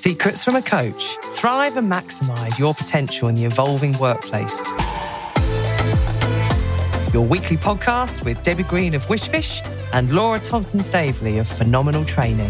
[0.00, 1.18] Secrets from a Coach.
[1.34, 4.66] Thrive and maximise your potential in the evolving workplace.
[7.12, 9.60] Your weekly podcast with Debbie Green of Wishfish
[9.92, 12.48] and Laura Thompson Staveley of Phenomenal Training.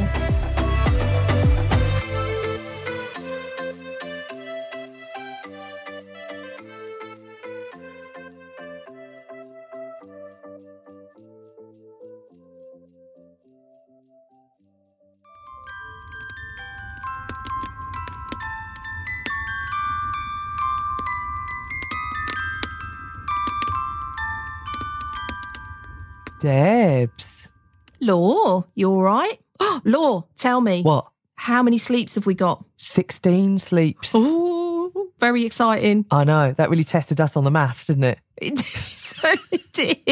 [28.80, 29.38] You all right?
[29.84, 30.82] Law, tell me.
[30.82, 31.06] What?
[31.36, 32.64] How many sleeps have we got?
[32.76, 34.12] 16 sleeps.
[34.14, 36.04] Oh, very exciting.
[36.10, 36.52] I know.
[36.52, 38.18] That really tested us on the maths, didn't it?
[38.42, 40.02] It certainly did.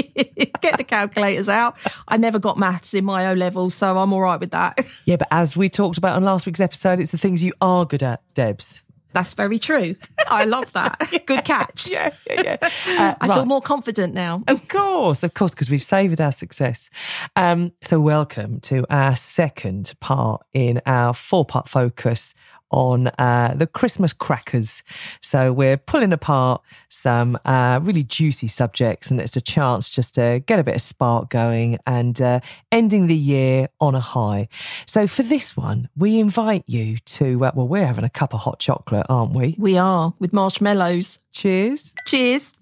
[0.61, 1.77] Get the calculators out.
[2.07, 4.79] I never got maths in my O levels, so I'm all right with that.
[5.07, 7.87] Yeah, but as we talked about on last week's episode, it's the things you are
[7.87, 8.83] good at, Debs.
[9.12, 9.97] That's very true.
[10.28, 11.01] I love that.
[11.27, 11.89] Good catch.
[11.89, 12.56] Yeah, yeah,
[12.87, 13.01] yeah.
[13.01, 14.42] Uh, I feel more confident now.
[14.47, 16.91] Of course, of course, because we've savoured our success.
[17.34, 22.34] Um, so, welcome to our second part in our four part focus
[22.70, 24.83] on uh, the Christmas crackers.
[25.20, 30.42] So, we're pulling apart some uh, really juicy subjects, and it's a chance just to
[30.47, 32.41] get a bit of spark going and uh,
[32.72, 34.48] ending the year on a high.
[34.86, 38.41] So, for this one, we invite you to, uh, well, we're having a cup of
[38.41, 39.56] hot chocolate, aren't we?
[39.58, 41.20] We are with marshmallows.
[41.33, 41.94] Cheers.
[42.06, 42.55] Cheers.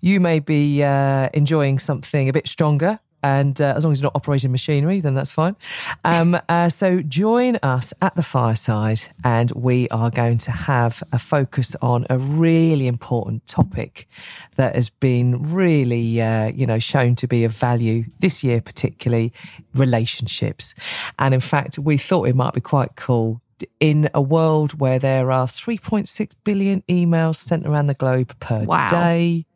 [0.00, 3.00] You may be uh, enjoying something a bit stronger.
[3.22, 5.56] And uh, as long as you're not operating machinery, then that's fine.
[6.04, 11.18] Um, uh, so join us at the fireside, and we are going to have a
[11.18, 14.08] focus on a really important topic
[14.56, 19.32] that has been really, uh, you know, shown to be of value this year, particularly
[19.74, 20.74] relationships.
[21.18, 23.40] And in fact, we thought it might be quite cool
[23.78, 28.88] in a world where there are 3.6 billion emails sent around the globe per Wow.
[28.90, 29.46] day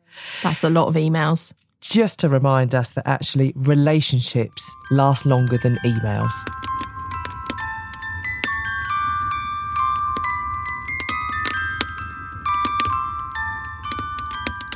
[0.43, 1.53] That's a lot of emails.
[1.89, 6.33] Just to remind us that actually relationships last longer than emails.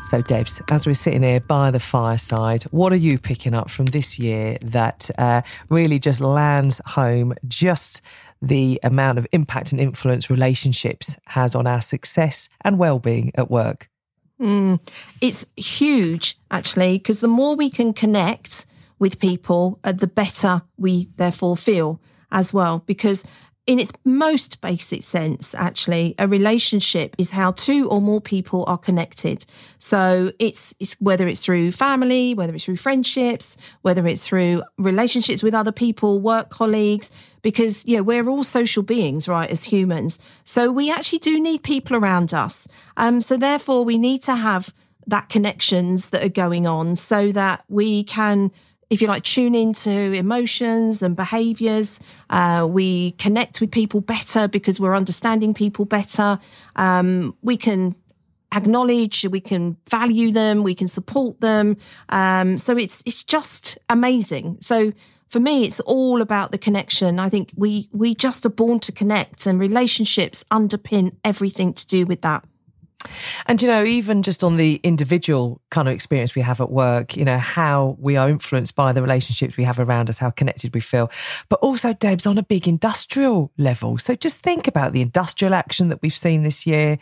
[0.06, 3.86] So, Debs, as we're sitting here by the fireside, what are you picking up from
[3.86, 8.02] this year that uh, really just lands home just
[8.42, 13.91] the amount of impact and influence relationships has on our success and well-being at work?
[14.42, 14.80] Mm,
[15.22, 18.66] it's huge, actually, because the more we can connect
[18.98, 22.80] with people, uh, the better we therefore feel as well.
[22.86, 23.24] Because,
[23.68, 28.78] in its most basic sense, actually, a relationship is how two or more people are
[28.78, 29.46] connected.
[29.78, 35.44] So it's, it's whether it's through family, whether it's through friendships, whether it's through relationships
[35.44, 37.12] with other people, work colleagues,
[37.44, 40.18] because yeah, we're all social beings, right, as humans.
[40.44, 42.68] So we actually do need people around us.
[42.98, 44.74] Um, so therefore, we need to have
[45.06, 48.52] that connections that are going on so that we can
[48.92, 52.02] if you like, tune into emotions and behaviors.
[52.30, 56.38] Uh, we connect with people better because we're understanding people better.
[56.76, 57.96] Um, we can
[58.54, 61.78] acknowledge, we can value them, we can support them.
[62.10, 64.58] Um, so it's it's just amazing.
[64.60, 64.92] So
[65.30, 67.18] for me, it's all about the connection.
[67.18, 72.06] I think we we just are born to connect, and relationships underpin everything to do
[72.06, 72.44] with that.
[73.48, 77.18] And, you know, even just on the individual kind of experience we have at work,
[77.18, 80.74] you know, how we are influenced by the relationships we have around us, how connected
[80.74, 81.10] we feel,
[81.50, 83.98] but also, Debs, on a big industrial level.
[83.98, 86.98] So just think about the industrial action that we've seen this year.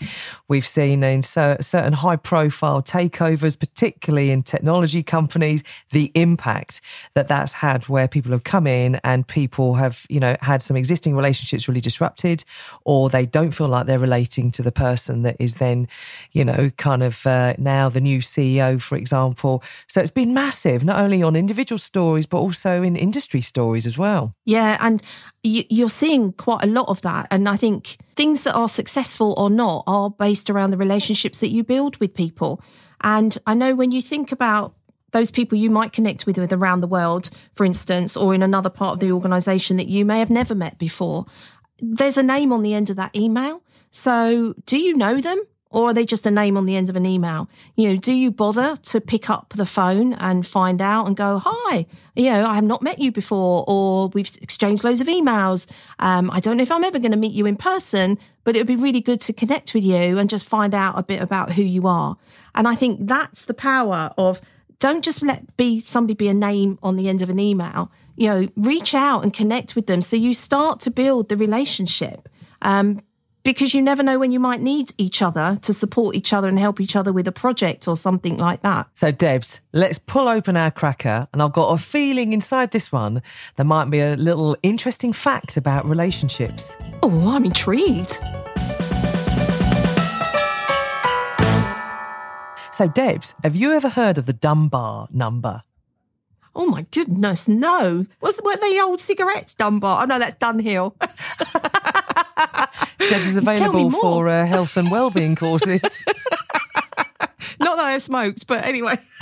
[0.47, 6.81] We've seen in cer- certain high profile takeovers, particularly in technology companies, the impact
[7.15, 10.77] that that's had where people have come in and people have, you know, had some
[10.77, 12.43] existing relationships really disrupted,
[12.85, 15.87] or they don't feel like they're relating to the person that is then
[16.31, 19.63] you know, kind of uh, now the new CEO, for example.
[19.87, 23.97] So it's been massive, not only on individual stories, but also in industry stories as
[23.97, 24.33] well.
[24.45, 25.01] Yeah, and
[25.43, 27.27] you, you're seeing quite a lot of that.
[27.31, 31.49] And I think things that are successful or not are based around the relationships that
[31.49, 32.61] you build with people.
[33.01, 34.75] And I know when you think about
[35.11, 38.69] those people you might connect with, with around the world, for instance, or in another
[38.69, 41.25] part of the organization that you may have never met before,
[41.81, 43.61] there's a name on the end of that email.
[43.91, 45.41] So do you know them?
[45.71, 47.47] Or are they just a name on the end of an email?
[47.75, 51.39] You know, do you bother to pick up the phone and find out and go,
[51.45, 51.85] hi,
[52.15, 55.67] you know, I have not met you before, or we've exchanged loads of emails.
[55.99, 58.59] Um, I don't know if I'm ever going to meet you in person, but it
[58.59, 61.51] would be really good to connect with you and just find out a bit about
[61.51, 62.17] who you are.
[62.55, 64.41] And I think that's the power of
[64.79, 67.91] don't just let be somebody be a name on the end of an email.
[68.15, 72.27] You know, reach out and connect with them so you start to build the relationship.
[72.61, 73.01] Um,
[73.43, 76.59] because you never know when you might need each other to support each other and
[76.59, 78.87] help each other with a project or something like that.
[78.93, 81.27] So, Debs, let's pull open our cracker.
[81.33, 83.21] And I've got a feeling inside this one
[83.55, 86.73] there might be a little interesting fact about relationships.
[87.03, 88.19] Oh, I'm intrigued.
[92.71, 95.63] So, Debs, have you ever heard of the Dunbar number?
[96.55, 98.05] Oh my goodness, no.
[98.21, 100.03] Was were the old cigarettes Dunbar?
[100.03, 100.93] Oh no, that's Dunhill.
[102.99, 105.81] Debs is available for uh, health and well-being courses.
[107.59, 108.97] Not that I've smoked, but anyway.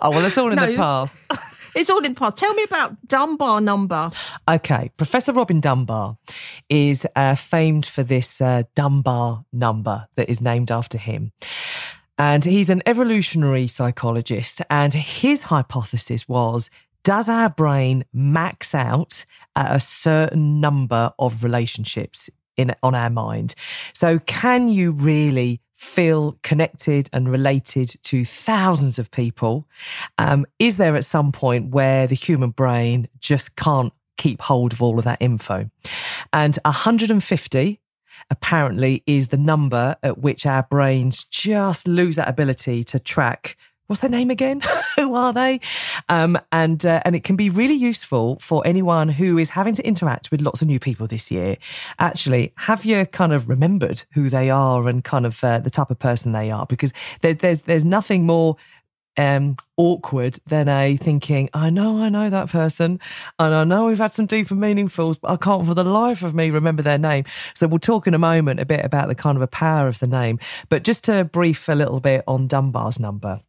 [0.00, 1.16] oh well, it's all in no, the past.
[1.76, 2.38] It's all in the past.
[2.38, 4.10] Tell me about Dunbar number.
[4.48, 6.16] Okay, Professor Robin Dunbar
[6.70, 11.32] is uh, famed for this uh, Dunbar number that is named after him.
[12.16, 14.62] And he's an evolutionary psychologist.
[14.70, 16.70] And his hypothesis was
[17.06, 19.24] does our brain max out
[19.54, 23.54] at a certain number of relationships in on our mind?
[23.94, 29.68] So can you really feel connected and related to thousands of people?
[30.18, 34.82] Um, is there at some point where the human brain just can't keep hold of
[34.82, 35.70] all of that info?
[36.32, 37.80] And 150
[38.30, 44.00] apparently is the number at which our brains just lose that ability to track what's
[44.00, 44.62] their name again?
[44.96, 45.60] who are they?
[46.08, 49.86] Um, and uh, and it can be really useful for anyone who is having to
[49.86, 51.56] interact with lots of new people this year.
[51.98, 55.90] Actually, have you kind of remembered who they are and kind of uh, the type
[55.90, 56.66] of person they are?
[56.66, 58.56] Because there's there's there's nothing more
[59.16, 63.00] um, awkward than a thinking, I know, I know that person,
[63.38, 66.22] and I know we've had some deep and meaningfuls, but I can't for the life
[66.22, 67.24] of me remember their name.
[67.54, 69.98] So we'll talk in a moment a bit about the kind of a power of
[69.98, 70.38] the name.
[70.68, 73.40] But just to brief a little bit on Dunbar's number.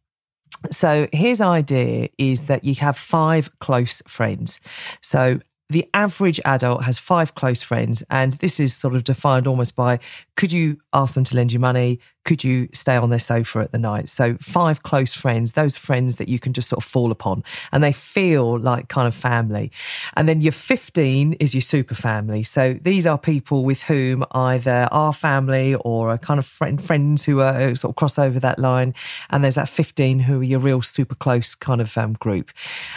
[0.70, 4.60] So his idea is that you have five close friends.
[5.02, 5.40] So
[5.70, 9.98] the average adult has five close friends, and this is sort of defined almost by
[10.36, 12.00] could you ask them to lend you money?
[12.28, 14.06] Could you stay on their sofa at the night?
[14.10, 17.42] So, five close friends, those friends that you can just sort of fall upon
[17.72, 19.72] and they feel like kind of family.
[20.14, 22.42] And then your 15 is your super family.
[22.42, 27.24] So, these are people with whom either are family or are kind of friend, friends
[27.24, 28.92] who are uh, sort of cross over that line.
[29.30, 32.50] And there's that 15 who are your real super close kind of um, group.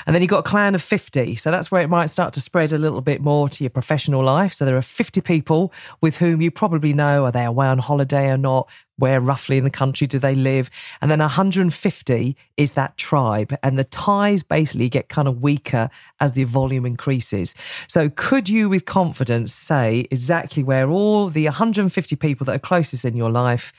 [0.06, 1.38] And then you've got a clan of 50.
[1.38, 4.26] So, that's where it might start to spread a little bit more to your professional
[4.26, 4.52] life.
[4.52, 8.30] So, there are 50 people with whom you probably know are they away on holiday
[8.30, 8.68] or not?
[9.02, 10.70] Where roughly in the country do they live?
[11.02, 13.58] And then 150 is that tribe.
[13.64, 15.90] And the ties basically get kind of weaker
[16.20, 17.56] as the volume increases.
[17.88, 23.04] So, could you with confidence say exactly where all the 150 people that are closest
[23.04, 23.74] in your life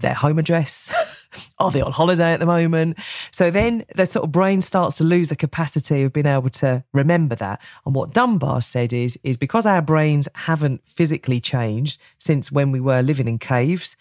[0.00, 0.92] their home address?
[1.58, 2.98] Are they on holiday at the moment?
[3.30, 6.84] So then their sort of brain starts to lose the capacity of being able to
[6.92, 7.60] remember that.
[7.86, 12.80] And what Dunbar said is, is because our brains haven't physically changed since when we
[12.80, 13.96] were living in caves,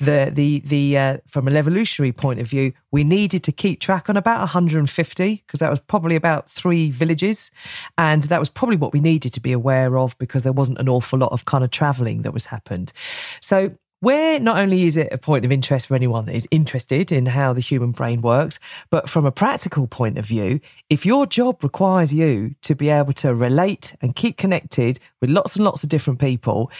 [0.00, 4.08] the the the uh, from an evolutionary point of view, we needed to keep track
[4.08, 7.50] on about 150 because that was probably about three villages,
[7.98, 10.88] and that was probably what we needed to be aware of because there wasn't an
[10.88, 12.92] awful lot of kind of travelling that was happened.
[13.40, 17.10] So where not only is it a point of interest for anyone that is interested
[17.10, 18.58] in how the human brain works,
[18.90, 20.60] but from a practical point of view,
[20.90, 25.56] if your job requires you to be able to relate and keep connected with lots
[25.56, 26.70] and lots of different people,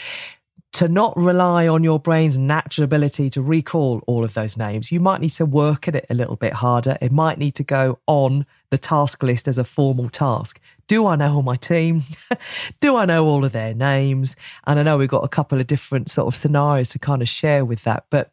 [0.77, 5.01] to not rely on your brain's natural ability to recall all of those names, you
[5.01, 6.99] might need to work at it a little bit harder.
[7.01, 10.61] It might need to go on the task list as a formal task.
[10.89, 12.03] Do I know all my team?
[12.81, 14.37] Do I know all of their names?
[14.67, 17.29] And I know we've got a couple of different sort of scenarios to kind of
[17.29, 18.07] share with that.
[18.11, 18.31] But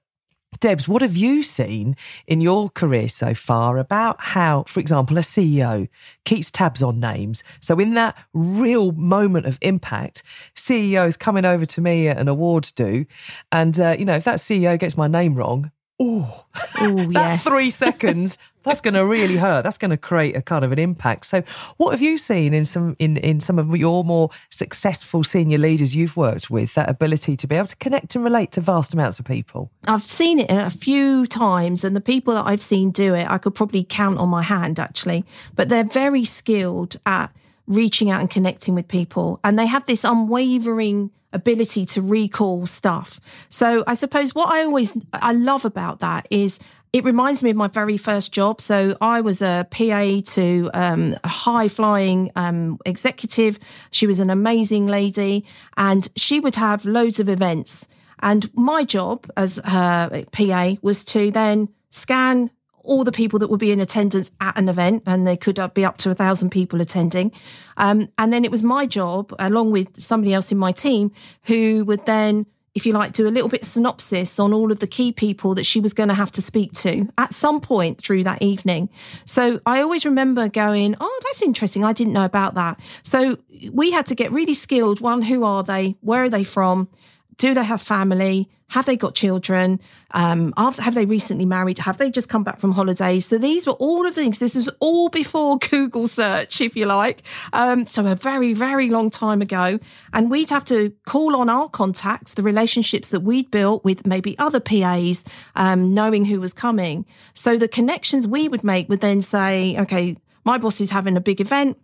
[0.59, 1.95] Debs, what have you seen
[2.27, 5.87] in your career so far about how, for example, a CEO
[6.25, 7.43] keeps tabs on names?
[7.59, 10.23] So, in that real moment of impact,
[10.55, 13.05] CEOs coming over to me at an awards do,
[13.51, 16.45] and uh, you know, if that CEO gets my name wrong, oh,
[16.79, 17.43] that yes.
[17.43, 19.63] three seconds that's going to really hurt.
[19.63, 21.25] That's going to create a kind of an impact.
[21.25, 21.43] So,
[21.77, 25.95] what have you seen in some in in some of your more successful senior leaders
[25.95, 26.73] you've worked with?
[26.73, 29.71] That ability to be able to connect and relate to vast amounts of people.
[29.85, 33.37] I've seen it a few times, and the people that I've seen do it, I
[33.37, 35.25] could probably count on my hand actually.
[35.55, 37.31] But they're very skilled at
[37.67, 43.19] reaching out and connecting with people, and they have this unwavering ability to recall stuff.
[43.49, 46.59] So I suppose what I always I love about that is
[46.93, 48.61] it reminds me of my very first job.
[48.61, 53.57] So I was a PA to um, a high flying um, executive.
[53.89, 55.43] She was an amazing lady
[55.75, 57.87] and she would have loads of events.
[58.19, 62.51] And my job as her PA was to then scan
[62.83, 65.85] all the people that would be in attendance at an event, and there could be
[65.85, 67.31] up to a thousand people attending.
[67.77, 71.11] Um, and then it was my job, along with somebody else in my team,
[71.43, 74.87] who would then if you like, do a little bit synopsis on all of the
[74.87, 78.23] key people that she was going to have to speak to at some point through
[78.23, 78.89] that evening.
[79.25, 81.85] So I always remember going, Oh, that's interesting.
[81.85, 82.79] I didn't know about that.
[83.03, 83.37] So
[83.71, 85.01] we had to get really skilled.
[85.01, 85.97] One, who are they?
[86.01, 86.89] Where are they from?
[87.37, 88.49] do they have family?
[88.73, 89.79] Have they got children?
[90.15, 91.77] Um, have they recently married?
[91.77, 93.23] Have they just come back from holidays?
[93.23, 94.39] So these were all of the things.
[94.39, 97.21] This was all before Google search, if you like.
[97.53, 99.77] Um, so a very, very long time ago.
[100.11, 104.35] And we'd have to call on our contacts, the relationships that we'd built with maybe
[104.39, 105.23] other PAs,
[105.55, 107.05] um, knowing who was coming.
[107.35, 111.21] So the connections we would make would then say, okay, my boss is having a
[111.21, 111.77] big event.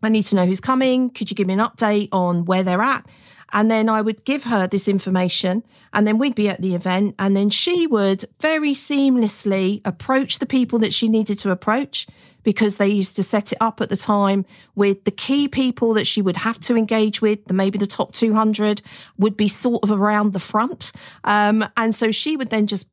[0.00, 1.10] I need to know who's coming.
[1.10, 3.04] Could you give me an update on where they're at?
[3.52, 7.14] And then I would give her this information, and then we'd be at the event,
[7.18, 12.06] and then she would very seamlessly approach the people that she needed to approach
[12.42, 16.06] because they used to set it up at the time with the key people that
[16.06, 18.82] she would have to engage with, maybe the top 200
[19.18, 20.92] would be sort of around the front.
[21.24, 22.86] Um, and so she would then just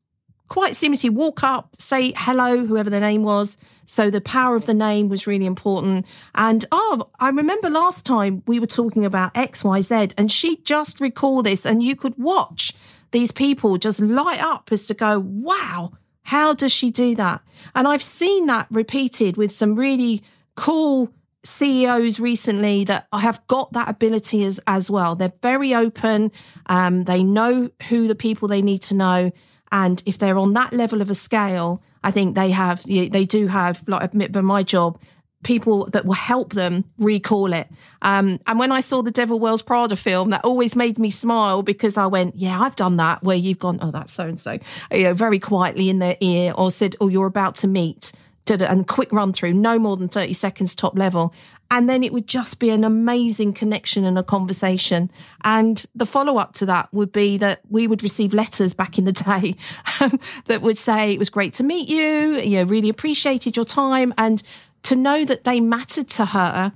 [0.48, 3.58] quite seamlessly walk up, say hello, whoever the name was.
[3.88, 6.06] So the power of the name was really important.
[6.36, 11.46] And oh, I remember last time we were talking about XYZ and she just recalled
[11.46, 12.74] this and you could watch
[13.12, 17.42] these people just light up as to go, wow, how does she do that?
[17.74, 20.22] And I've seen that repeated with some really
[20.56, 21.10] cool
[21.46, 25.16] CEOs recently that I have got that ability as, as well.
[25.16, 26.34] They're very open.
[26.66, 29.32] Um, they know who the people they need to know.
[29.72, 33.48] And if they're on that level of a scale, I think they have, they do
[33.48, 35.00] have, like, admit, but my job,
[35.44, 37.68] people that will help them recall it.
[38.02, 41.62] Um, and when I saw the Devil Wears Prada film, that always made me smile
[41.62, 44.58] because I went, yeah, I've done that where you've gone, oh, that's so and so,
[44.92, 48.12] you know, very quietly in their ear or said, oh, you're about to meet
[48.48, 51.34] did and quick run through, no more than 30 seconds top level.
[51.70, 55.12] And then it would just be an amazing connection and a conversation.
[55.44, 59.06] And the follow up to that would be that we would receive letters back in
[59.06, 59.56] the day
[60.00, 63.66] um, that would say, it was great to meet you, you know, really appreciated your
[63.66, 64.14] time.
[64.18, 64.42] And
[64.84, 66.72] to know that they mattered to her,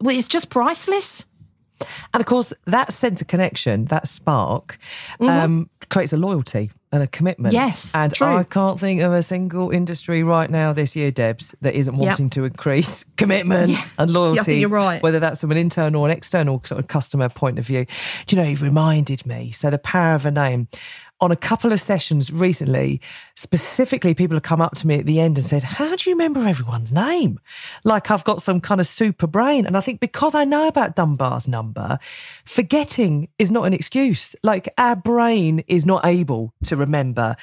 [0.00, 1.26] well, it's just priceless.
[2.12, 4.78] And of course, that sense of connection, that spark,
[5.20, 5.28] mm-hmm.
[5.28, 7.52] um, creates a loyalty and a commitment.
[7.52, 8.26] Yes, and true.
[8.26, 12.26] I can't think of a single industry right now this year, Debs, that isn't wanting
[12.26, 12.32] yep.
[12.32, 13.84] to increase commitment yeah.
[13.98, 14.54] and loyalty.
[14.54, 15.02] Yeah, you're right.
[15.02, 17.86] Whether that's from an internal or an external sort of customer point of view.
[18.26, 19.50] Do you know, you've reminded me.
[19.50, 20.68] So the power of a name
[21.20, 23.00] on a couple of sessions recently,
[23.34, 26.14] specifically, people have come up to me at the end and said, How do you
[26.14, 27.40] remember everyone's name?
[27.84, 29.66] Like I've got some kind of super brain.
[29.66, 31.98] And I think because I know about Dunbar's number,
[32.44, 34.36] forgetting is not an excuse.
[34.42, 37.36] Like our brain is not able to remember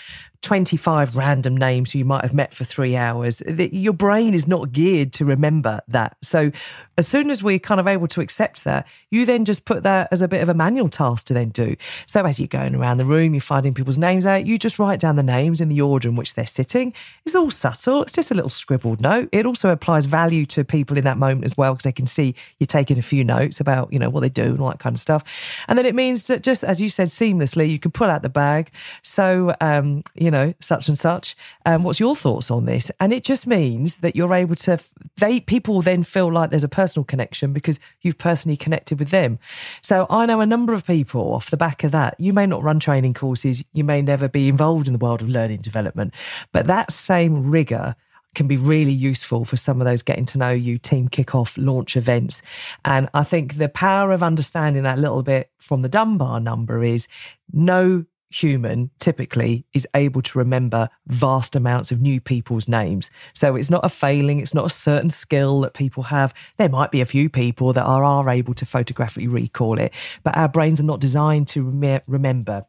[0.45, 3.41] 25 random names who you might have met for three hours.
[3.47, 6.17] Your brain is not geared to remember that.
[6.21, 6.51] So,
[6.97, 10.07] as soon as we're kind of able to accept that, you then just put that
[10.11, 11.75] as a bit of a manual task to then do.
[12.05, 14.99] So, as you're going around the room, you're finding people's names out, you just write
[14.99, 16.93] down the names in the order in which they're sitting.
[17.25, 19.29] It's all subtle, it's just a little scribbled note.
[19.31, 22.35] It also applies value to people in that moment as well, because they can see
[22.59, 24.95] you're taking a few notes about, you know, what they do and all that kind
[24.95, 25.23] of stuff.
[25.67, 28.29] And then it means that just as you said, seamlessly, you can pull out the
[28.29, 28.69] bag.
[29.01, 31.35] So, um, you know, know, such and such.
[31.65, 32.91] Um, what's your thoughts on this?
[32.99, 34.79] And it just means that you're able to,
[35.17, 39.39] they, people then feel like there's a personal connection because you've personally connected with them.
[39.81, 42.19] So I know a number of people off the back of that.
[42.19, 45.29] You may not run training courses, you may never be involved in the world of
[45.29, 46.13] learning development,
[46.51, 47.95] but that same rigor
[48.35, 51.95] can be really useful for some of those getting to know you team kickoff launch
[51.95, 52.41] events.
[52.83, 57.07] And I think the power of understanding that little bit from the Dunbar number is
[57.51, 58.05] no
[58.43, 63.09] human typically is able to remember vast amounts of new people's names.
[63.33, 66.33] So it's not a failing, it's not a certain skill that people have.
[66.57, 70.35] There might be a few people that are, are able to photographically recall it, but
[70.35, 72.65] our brains are not designed to rem- remember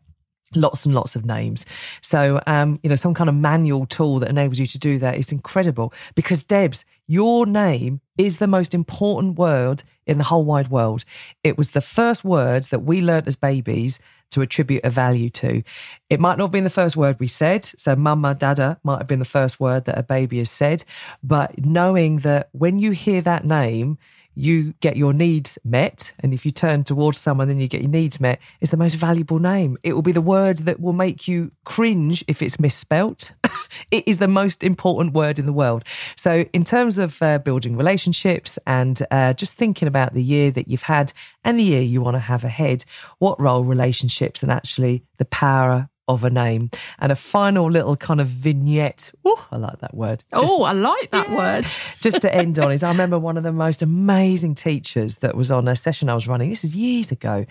[0.54, 1.66] lots and lots of names.
[2.00, 5.16] So, um, you know, some kind of manual tool that enables you to do that
[5.16, 10.68] is incredible because, Debs, your name is the most important word in the whole wide
[10.68, 11.04] world.
[11.42, 13.98] It was the first words that we learnt as babies
[14.36, 15.62] to attribute a value to.
[16.10, 17.64] It might not have been the first word we said.
[17.64, 20.84] So, mama, dada might have been the first word that a baby has said.
[21.22, 23.96] But knowing that when you hear that name,
[24.36, 26.12] you get your needs met.
[26.20, 28.94] And if you turn towards someone, then you get your needs met, is the most
[28.94, 29.78] valuable name.
[29.82, 33.32] It will be the word that will make you cringe if it's misspelt.
[33.90, 35.84] it is the most important word in the world.
[36.16, 40.68] So, in terms of uh, building relationships and uh, just thinking about the year that
[40.68, 41.12] you've had
[41.42, 42.84] and the year you want to have ahead,
[43.18, 46.70] what role relationships and actually the power of a name.
[46.98, 49.12] And a final little kind of vignette.
[49.24, 50.24] Oh, I like that word.
[50.32, 51.36] Just, oh, I like that yeah.
[51.36, 51.70] word.
[52.00, 55.50] just to end on is I remember one of the most amazing teachers that was
[55.50, 56.50] on a session I was running.
[56.50, 57.46] This is years ago.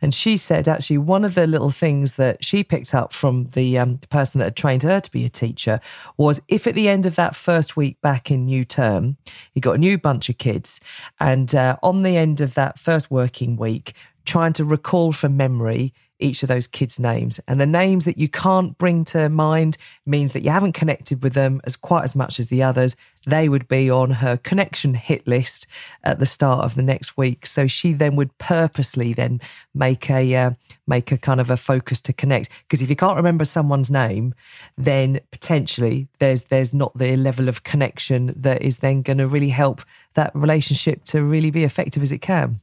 [0.00, 3.78] And she said actually one of the little things that she picked up from the,
[3.78, 5.80] um, the person that had trained her to be a teacher
[6.16, 9.16] was if at the end of that first week back in new term,
[9.52, 10.80] he got a new bunch of kids
[11.18, 13.94] and uh, on the end of that first working week,
[14.24, 17.40] trying to recall from memory each of those kids' names.
[17.46, 21.34] And the names that you can't bring to mind means that you haven't connected with
[21.34, 22.96] them as quite as much as the others.
[23.26, 25.66] They would be on her connection hit list
[26.04, 27.44] at the start of the next week.
[27.44, 29.40] So she then would purposely then
[29.74, 30.50] make a uh,
[30.86, 32.48] make a kind of a focus to connect.
[32.62, 34.34] Because if you can't remember someone's name,
[34.78, 39.50] then potentially there's there's not the level of connection that is then going to really
[39.50, 39.82] help
[40.14, 42.60] that relationship to really be effective as it can.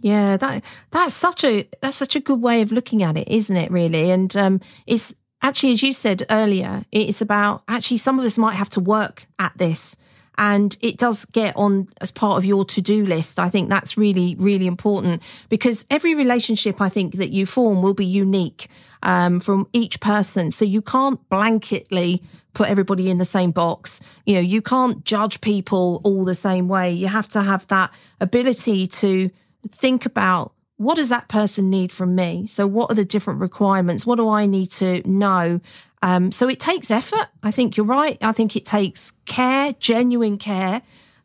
[0.00, 3.56] Yeah, that that's such a that's such a good way of looking at it, isn't
[3.56, 3.70] it?
[3.70, 8.38] Really, and um, it's actually, as you said earlier, it's about actually some of us
[8.38, 9.96] might have to work at this,
[10.36, 13.40] and it does get on as part of your to do list.
[13.40, 17.94] I think that's really really important because every relationship I think that you form will
[17.94, 18.68] be unique
[19.02, 22.22] um, from each person, so you can't blanketly
[22.52, 24.00] put everybody in the same box.
[24.24, 26.90] You know, you can't judge people all the same way.
[26.90, 29.30] You have to have that ability to
[29.68, 32.46] think about what does that person need from me?
[32.46, 34.04] So, what are the different requirements?
[34.04, 35.60] What do I need to know?
[36.02, 37.28] Um, so, it takes effort.
[37.42, 38.18] I think you're right.
[38.20, 40.82] I think it takes care, genuine care,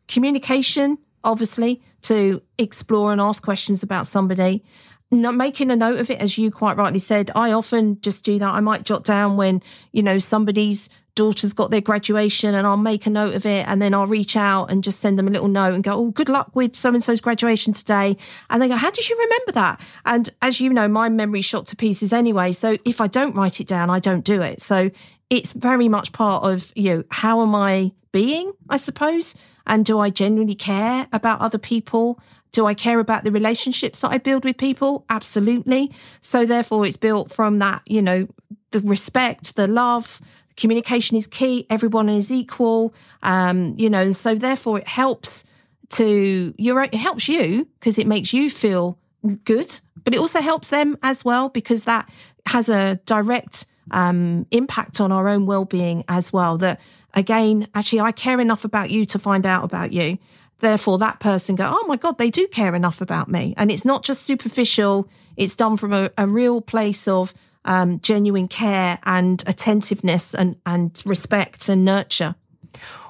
[0.08, 4.64] communication, obviously, to explore and ask questions about somebody.
[5.12, 8.38] Not making a note of it, as you quite rightly said, I often just do
[8.38, 8.54] that.
[8.54, 13.04] I might jot down when, you know, somebody's daughter's got their graduation and I'll make
[13.04, 15.48] a note of it and then I'll reach out and just send them a little
[15.48, 18.16] note and go, Oh, good luck with so and so's graduation today.
[18.48, 19.80] And they go, How did you remember that?
[20.06, 22.52] And as you know, my memory shot to pieces anyway.
[22.52, 24.62] So if I don't write it down, I don't do it.
[24.62, 24.90] So
[25.28, 29.34] it's very much part of, you know, how am I being, I suppose?
[29.66, 32.18] And do I genuinely care about other people?
[32.52, 35.04] Do I care about the relationships that I build with people?
[35.08, 35.90] Absolutely.
[36.20, 38.28] So therefore it's built from that, you know,
[38.72, 40.20] the respect, the love,
[40.56, 41.66] communication is key.
[41.70, 42.94] Everyone is equal.
[43.22, 45.44] Um, you know, and so therefore it helps
[45.90, 48.98] to your it helps you because it makes you feel
[49.44, 52.08] good, but it also helps them as well because that
[52.46, 56.58] has a direct um, impact on our own well-being as well.
[56.58, 56.80] That
[57.14, 60.18] again, actually, I care enough about you to find out about you.
[60.62, 63.84] Therefore, that person go, oh my god, they do care enough about me, and it's
[63.84, 65.08] not just superficial.
[65.36, 71.02] It's done from a, a real place of um, genuine care and attentiveness and, and
[71.04, 72.36] respect and nurture.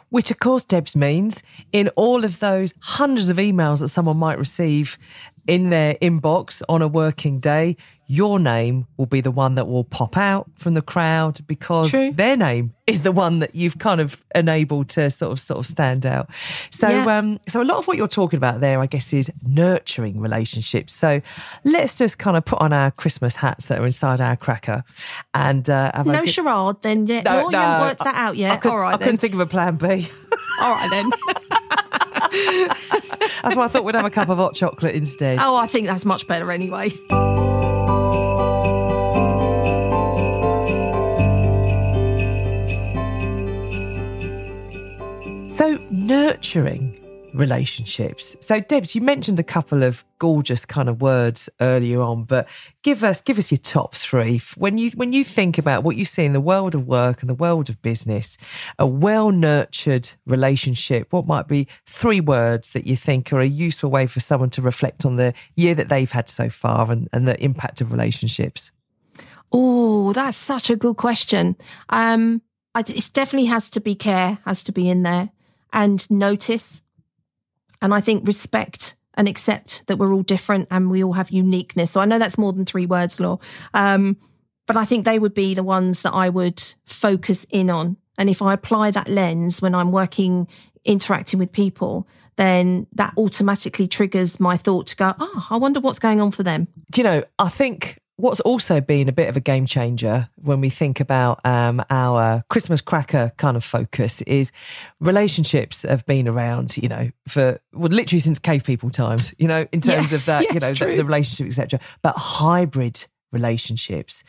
[0.09, 4.39] Which, of course, Debs means in all of those hundreds of emails that someone might
[4.39, 4.97] receive
[5.47, 7.77] in their inbox on a working day,
[8.13, 12.13] your name will be the one that will pop out from the crowd because True.
[12.13, 15.67] their name is the one that you've kind of enabled to sort of sort of
[15.67, 16.29] stand out.
[16.69, 17.19] So yeah.
[17.19, 20.93] um so a lot of what you're talking about there I guess is nurturing relationships.
[20.93, 21.23] So
[21.65, 24.85] let's just kind of put on our Christmas hats that are inside our cracker
[25.33, 26.29] and uh, have no good...
[26.29, 27.25] charade then yet.
[27.25, 28.53] No, no, no, you haven't worked that out yet.
[28.53, 29.07] I could, All right, I then.
[29.07, 30.09] couldn't think of a plan B.
[30.61, 31.11] All right then.
[33.43, 35.39] that's why I thought we'd have a cup of hot chocolate instead.
[35.41, 36.91] Oh, I think that's much better anyway.
[45.49, 46.95] So, nurturing
[47.35, 48.37] relationships.
[48.41, 52.49] So, Debs, you mentioned a couple of gorgeous kind of words earlier on, but
[52.83, 56.05] give us give us your top three when you when you think about what you
[56.05, 58.39] see in the world of work and the world of business.
[58.79, 61.13] A well nurtured relationship.
[61.13, 64.63] What might be three words that you think are a useful way for someone to
[64.63, 68.71] reflect on the year that they've had so far and, and the impact of relationships?
[69.53, 71.57] Oh, that's such a good question.
[71.91, 72.41] Um,
[72.75, 75.31] it definitely has to be care, has to be in there
[75.73, 76.83] and notice.
[77.83, 81.91] And I think respect and accept that we're all different and we all have uniqueness.
[81.91, 83.39] So I know that's more than three words, Law.
[83.75, 84.17] Um,
[84.67, 87.97] but I think they would be the ones that I would focus in on.
[88.17, 90.47] And if I apply that lens when I'm working,
[90.85, 95.99] interacting with people, then that automatically triggers my thought to go, oh, I wonder what's
[95.99, 96.69] going on for them.
[96.91, 100.61] Do you know, I think what's also been a bit of a game changer when
[100.61, 104.53] we think about um, our Christmas cracker kind of focus is
[105.01, 109.67] relationships have been around, you know, for well, literally since cave people times, you know,
[109.73, 111.81] in terms yeah, of that, yeah, you know, the, the relationship, etc.
[112.03, 114.23] But hybrid relationships.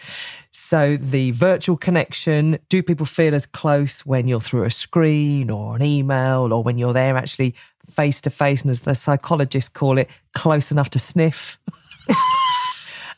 [0.52, 5.76] So the virtual connection, do people feel as close when you're through a screen or
[5.76, 7.54] an email or when you're there actually
[7.86, 11.60] face to face and as the psychologists call it, close enough to sniff?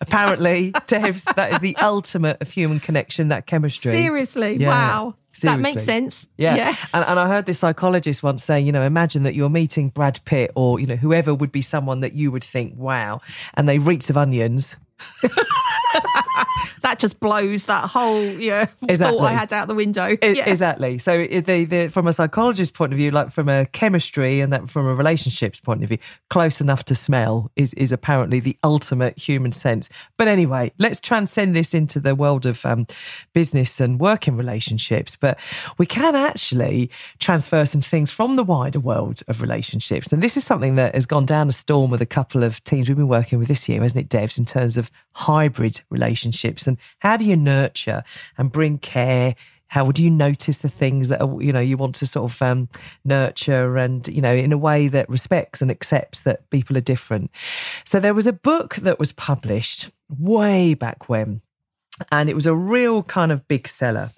[0.01, 3.91] Apparently, Debs, that is the ultimate of human connection, that chemistry.
[3.91, 4.69] Seriously, Yeah.
[4.69, 5.15] wow.
[5.41, 5.93] That makes Seriously.
[6.12, 6.27] sense.
[6.38, 6.73] Yeah.
[6.93, 10.21] And, and I heard this psychologist once say, you know, imagine that you're meeting Brad
[10.23, 13.19] Pitt or, you know, whoever would be someone that you would think, wow,
[13.55, 14.77] and they reeked of onions.
[16.81, 19.17] That just blows that whole yeah Exactly.
[19.17, 20.03] thought I had out the window.
[20.03, 20.47] I- yeah.
[20.47, 20.99] Exactly.
[20.99, 24.53] So it- they, they, from a psychologist's point of view, like from a chemistry and
[24.53, 25.97] that from a relationships point of view,
[26.29, 29.89] close enough to smell is, is apparently the ultimate human sense.
[30.17, 32.86] But anyway, let's transcend this into the world of um,
[33.34, 35.15] business and working relationships.
[35.15, 35.39] But
[35.79, 40.13] we can actually transfer some things from the wider world of relationships.
[40.13, 42.88] And this is something that has gone down a storm with a couple of teams
[42.89, 46.67] we've been working with this year, hasn't it, Debs, in terms of hybrid relationships?
[46.67, 48.04] And how do you nurture
[48.38, 49.36] and bring care?
[49.67, 52.41] How would you notice the things that are, you know you want to sort of
[52.41, 52.69] um,
[53.04, 57.32] nurture and you know in a way that respects and accepts that people are different?
[57.86, 61.41] So there was a book that was published way back when
[62.12, 64.12] and it was a real kind of big seller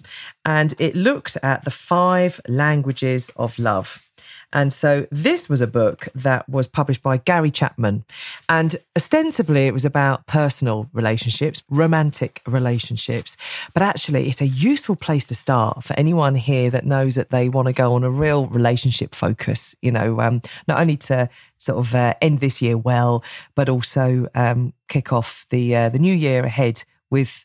[0.44, 4.07] and it looked at the five languages of love
[4.52, 8.04] and so this was a book that was published by Gary Chapman.
[8.48, 13.36] And ostensibly it was about personal relationships, romantic relationships.
[13.74, 17.48] But actually, it's a useful place to start for anyone here that knows that they
[17.48, 21.78] want to go on a real relationship focus, you know, um, not only to sort
[21.78, 23.22] of uh, end this year well,
[23.54, 27.44] but also um, kick off the, uh, the new year ahead with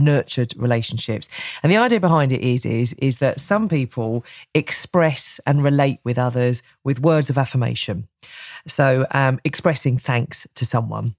[0.00, 1.28] nurtured relationships.
[1.62, 6.18] And the idea behind it is is is that some people express and relate with
[6.18, 8.08] others with words of affirmation.
[8.66, 11.14] So um, expressing thanks to someone.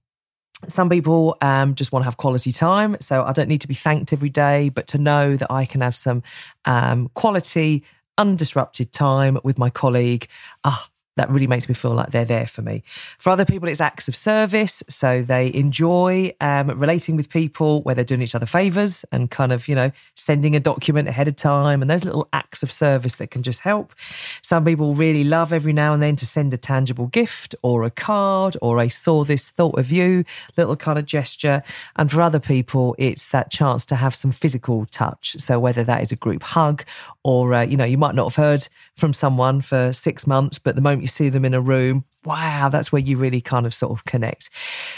[0.67, 2.96] Some people um, just want to have quality time.
[3.00, 5.82] So I don't need to be thanked every day, but to know that I can
[5.82, 6.22] have some
[6.65, 7.84] um, quality,
[8.20, 10.28] undisrupted time with my colleague.
[10.63, 12.84] Ah, that really makes me feel like they're there for me.
[13.17, 14.82] For other people, it's acts of service.
[14.89, 19.52] So they enjoy um, relating with people where they're doing each other favors and kind
[19.52, 23.15] of, you know, sending a document ahead of time and those little acts of service
[23.15, 23.93] that can just help.
[24.41, 27.91] Some people really love every now and then to send a tangible gift or a
[27.91, 30.24] card or a saw this thought of you
[30.58, 31.62] little kind of gesture.
[31.97, 35.36] And for other people, it's that chance to have some physical touch.
[35.39, 36.84] So whether that is a group hug
[37.24, 40.76] or, uh, you know, you might not have heard from someone for six months, but
[40.76, 43.74] the moment you see them in a room, wow, that's where you really kind of
[43.74, 44.50] sort of connect.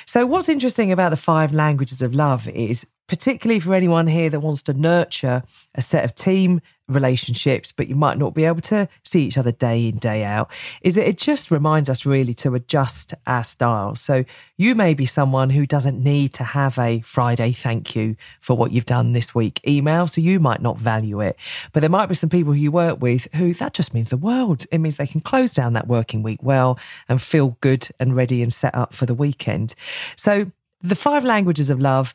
[0.06, 4.40] So, what's interesting about the five languages of love is, particularly for anyone here that
[4.40, 5.44] wants to nurture
[5.76, 9.52] a set of team relationships, but you might not be able to see each other
[9.52, 10.50] day in, day out,
[10.82, 13.94] is that it just reminds us really to adjust our style.
[13.94, 14.26] So,
[14.58, 18.72] you may be someone who doesn't need to have a Friday thank you for what
[18.72, 21.38] you've done this week email, so you might not value it.
[21.72, 24.18] But there might be some people who you work with who that just means the
[24.18, 24.66] world.
[24.72, 28.42] It means they can close down that working week well and feel good and ready
[28.42, 29.76] and set up for the weekend.
[30.16, 32.14] So, the five languages of love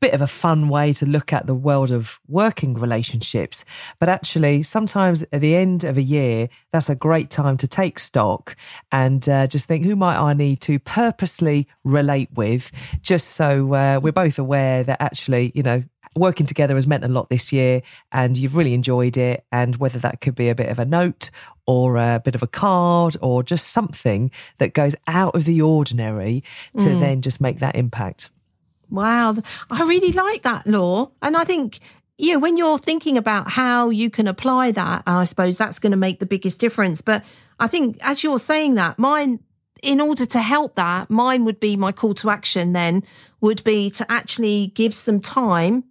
[0.00, 3.64] bit of a fun way to look at the world of working relationships.
[3.98, 7.98] But actually, sometimes at the end of a year, that's a great time to take
[7.98, 8.56] stock
[8.92, 14.00] and uh, just think who might I need to purposely relate with, just so uh,
[14.02, 15.82] we're both aware that actually, you know,
[16.16, 19.44] working together has meant a lot this year and you've really enjoyed it.
[19.52, 21.30] And whether that could be a bit of a note
[21.66, 26.42] or a bit of a card or just something that goes out of the ordinary
[26.78, 28.30] to then just make that impact.
[28.90, 29.36] Wow,
[29.70, 31.80] I really like that law, and I think
[32.18, 35.98] yeah, when you're thinking about how you can apply that, I suppose that's going to
[35.98, 37.02] make the biggest difference.
[37.02, 37.24] But
[37.60, 39.40] I think as you're saying that, mine,
[39.82, 42.72] in order to help that, mine would be my call to action.
[42.72, 43.02] Then
[43.42, 45.84] would be to actually give some time,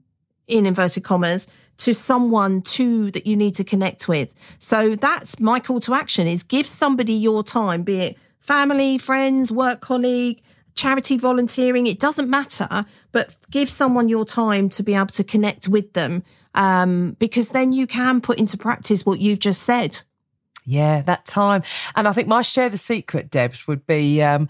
[0.48, 4.34] in inverted commas, to someone too that you need to connect with.
[4.58, 9.52] So that's my call to action: is give somebody your time, be it family, friends,
[9.52, 10.42] work colleague
[10.76, 15.68] charity volunteering, it doesn't matter, but give someone your time to be able to connect
[15.68, 20.02] with them um, because then you can put into practice what you've just said.
[20.66, 21.64] Yeah, that time.
[21.96, 24.50] And I think my share the secret, Debs, would be um,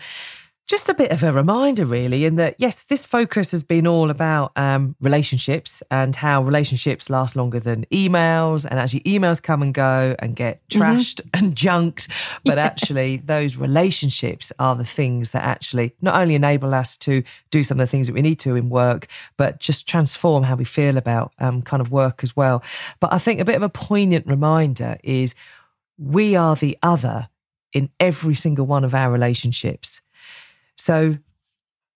[0.68, 4.10] just a bit of a reminder, really, in that, yes, this focus has been all
[4.10, 8.66] about um, relationships and how relationships last longer than emails.
[8.70, 12.08] And actually, emails come and go and get trashed and junked.
[12.46, 17.64] But actually, those relationships are the things that actually not only enable us to do
[17.64, 20.66] some of the things that we need to in work, but just transform how we
[20.66, 22.64] feel about um, kind of work as well.
[23.00, 25.36] But I think a bit of a poignant reminder is
[26.00, 27.30] we are the other
[27.72, 30.02] in every single one of our relationships.
[30.86, 31.18] So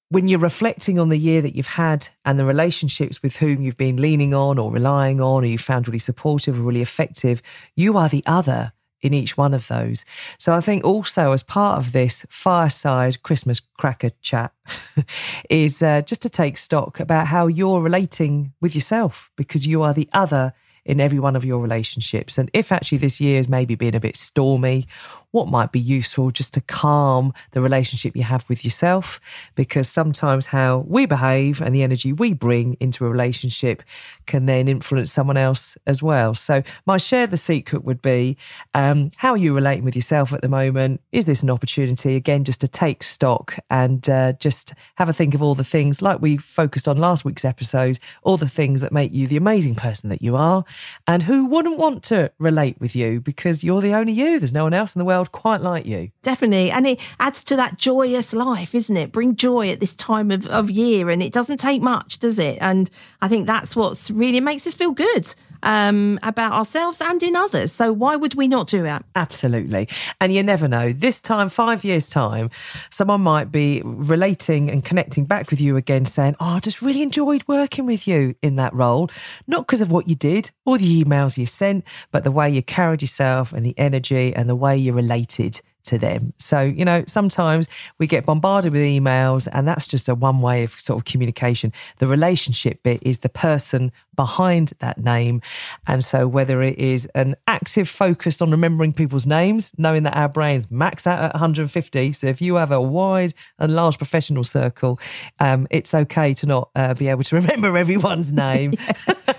[0.10, 3.78] when you're reflecting on the year that you've had and the relationships with whom you've
[3.78, 7.44] been leaning on or relying on, or you found really supportive or really effective,
[7.76, 10.06] you are the other in each one of those.
[10.40, 14.54] So I think also as part of this fireside Christmas cracker chat
[15.52, 19.94] is uh, just to take stock about how you're relating with yourself because you are
[19.94, 20.52] the other
[20.84, 22.40] in every one of your relationships.
[22.40, 24.88] And if actually this year has maybe been a bit stormy
[25.32, 29.20] what might be useful just to calm the relationship you have with yourself.
[29.56, 33.84] Because sometimes how we behave and the energy we bring into a relationship
[34.26, 36.34] can then influence someone else as well.
[36.36, 38.38] So, my share the secret would be
[38.74, 41.02] um, how are you relating with yourself at the moment?
[41.12, 45.34] Is this an opportunity, again, just to take stock and uh, just have a think
[45.34, 48.92] of all the things like we focused on last week's episode, all the things that
[48.92, 50.64] make you the amazing person that you are,
[51.08, 54.40] and who wouldn't want to relate with you because you're the only you.
[54.40, 56.12] There's no one else in the world world quite like you.
[56.24, 56.72] Definitely.
[56.72, 59.12] And it adds to that joyous life, isn't it?
[59.12, 61.10] Bring joy at this time of, of year.
[61.10, 62.58] And it doesn't take much, does it?
[62.62, 62.90] And
[63.22, 67.72] I think that's what's really makes us feel good um, about ourselves and in others.
[67.72, 69.04] So why would we not do it?
[69.16, 69.88] Absolutely.
[70.20, 70.94] And you never know.
[70.94, 72.50] This time, five years' time,
[72.90, 77.02] someone might be relating and connecting back with you again, saying, Oh, I just really
[77.02, 79.10] enjoyed working with you in that role.
[79.48, 82.62] Not because of what you did or the emails you sent, but the way you
[82.62, 86.34] carried yourself and the energy and the way you related to them.
[86.38, 87.68] So, you know, sometimes
[87.98, 91.74] we get bombarded with emails, and that's just a one way of sort of communication.
[91.98, 95.42] The relationship bit is the person behind that name.
[95.88, 100.28] And so, whether it is an active focus on remembering people's names, knowing that our
[100.28, 102.12] brains max out at 150.
[102.12, 105.00] So, if you have a wide and large professional circle,
[105.40, 108.74] um, it's okay to not uh, be able to remember everyone's name.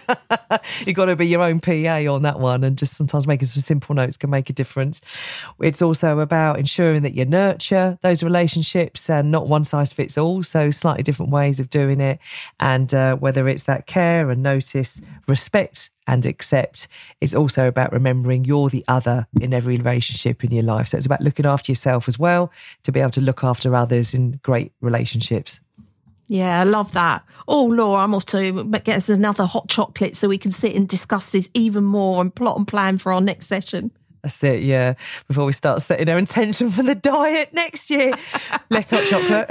[0.87, 2.65] You've got to be your own PA on that one.
[2.65, 5.03] And just sometimes making some simple notes can make a difference.
[5.61, 10.43] It's also about ensuring that you nurture those relationships and not one size fits all.
[10.43, 12.19] So, slightly different ways of doing it.
[12.59, 16.89] And uh, whether it's that care and notice notice, respect, and accept.
[17.21, 20.89] It's also about remembering you're the other in every relationship in your life.
[20.89, 22.51] So it's about looking after yourself as well
[22.85, 25.61] to be able to look after others in great relationships.
[26.27, 27.25] Yeah, I love that.
[27.49, 30.89] Oh, Laura, I'm off to get us another hot chocolate so we can sit and
[30.89, 33.91] discuss this even more and plot and plan for our next session.
[34.23, 34.95] That's it, yeah.
[35.27, 38.13] Before we start setting our intention for the diet next year.
[38.71, 39.51] Less hot chocolate.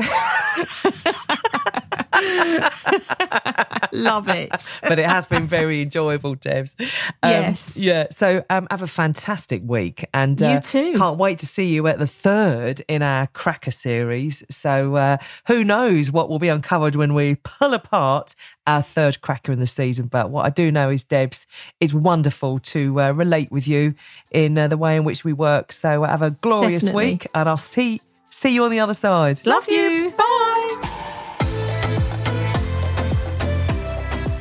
[3.91, 4.69] Love it.
[4.83, 6.75] but it has been very enjoyable, Debs.
[7.23, 7.77] Um, yes.
[7.77, 8.07] Yeah.
[8.11, 10.05] So um, have a fantastic week.
[10.13, 10.93] And uh, you too.
[10.97, 14.43] Can't wait to see you at the third in our Cracker series.
[14.49, 15.17] So uh,
[15.47, 18.35] who knows what will be uncovered when we pull apart
[18.67, 20.07] our third Cracker in the season.
[20.07, 21.47] But what I do know is, Debs,
[21.79, 23.95] it's wonderful to uh, relate with you
[24.31, 25.71] in uh, the way in which we work.
[25.71, 27.11] So have a glorious Definitely.
[27.11, 29.45] week and I'll see see you on the other side.
[29.45, 30.11] Love you.
[30.17, 30.35] Bye.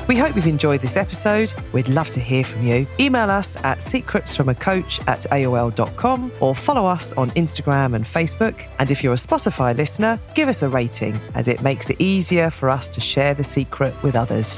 [0.09, 1.53] We hope you've enjoyed this episode.
[1.71, 2.87] We'd love to hear from you.
[2.99, 8.65] Email us at secretsfromacoach at aol.com or follow us on Instagram and Facebook.
[8.79, 12.49] And if you're a Spotify listener, give us a rating as it makes it easier
[12.49, 14.57] for us to share the secret with others.